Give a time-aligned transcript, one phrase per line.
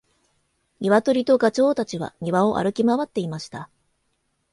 [0.79, 3.69] ニワトリとガチョウたちは庭を歩き回っていました。